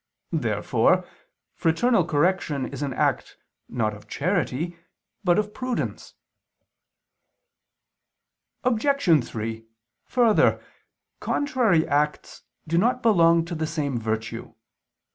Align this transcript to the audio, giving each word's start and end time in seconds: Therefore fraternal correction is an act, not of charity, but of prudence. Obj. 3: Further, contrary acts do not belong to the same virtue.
Therefore 0.33 1.05
fraternal 1.53 2.03
correction 2.03 2.65
is 2.65 2.81
an 2.81 2.91
act, 2.91 3.37
not 3.69 3.93
of 3.93 4.07
charity, 4.07 4.79
but 5.23 5.37
of 5.37 5.53
prudence. 5.53 6.15
Obj. 8.63 9.23
3: 9.23 9.63
Further, 10.07 10.59
contrary 11.19 11.87
acts 11.87 12.41
do 12.67 12.79
not 12.79 13.03
belong 13.03 13.45
to 13.45 13.53
the 13.53 13.67
same 13.67 13.99
virtue. 13.99 14.55